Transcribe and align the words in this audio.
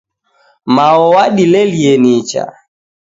Mao 0.75 1.09
wadilelie 1.11 1.97
nicha 1.97 2.43